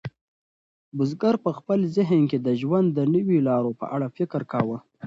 [0.97, 4.77] بزګر په خپل ذهن کې د ژوند د نویو لارو په اړه فکر کاوه.